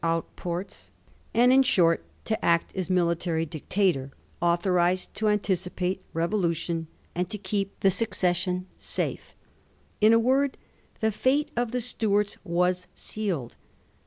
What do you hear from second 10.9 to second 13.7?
the fate of the Stuarts was sealed.